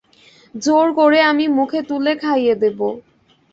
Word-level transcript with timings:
জোর 0.55 0.87
করে 0.93 1.19
আমি 1.21 1.45
মুখে 1.49 1.79
তুলে 1.89 2.13
খাইয়ে 2.21 2.55
দেব। 2.55 2.79